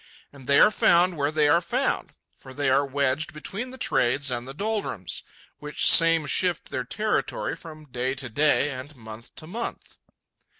[0.33, 4.31] And they are found where they are found; for they are wedged between the trades
[4.31, 5.21] and the doldrums,
[5.59, 9.97] which same shift their territory from day to day and month to month.